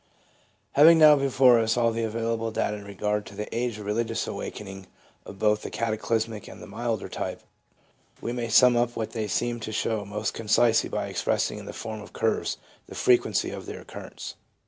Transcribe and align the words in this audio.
Having 0.71 0.97
now 0.97 1.15
before 1.15 1.59
us 1.59 1.77
all 1.77 1.91
the 1.91 2.03
available 2.03 2.49
data 2.49 2.75
in 2.77 2.85
regard 2.85 3.23
to 3.27 3.35
the 3.35 3.47
age 3.55 3.77
of 3.77 3.85
religious 3.85 4.25
awakening 4.25 4.87
of 5.27 5.37
both 5.37 5.61
the 5.61 5.69
cataclysmic 5.69 6.47
and 6.47 6.59
the 6.59 6.65
milder 6.65 7.07
type, 7.07 7.43
we 8.19 8.31
may 8.33 8.49
sum 8.49 8.75
up 8.75 8.95
what 8.95 9.11
they 9.11 9.27
seem 9.27 9.59
to 9.59 9.71
show 9.71 10.03
most 10.03 10.33
concisely 10.33 10.89
by 10.89 11.05
expressing 11.05 11.59
in 11.59 11.65
the 11.65 11.71
form 11.71 12.01
of 12.01 12.13
curves 12.13 12.57
the 12.87 12.95
frequency 12.95 13.51
of 13.51 13.67
their 13.67 13.81
occurrence. 13.81 14.33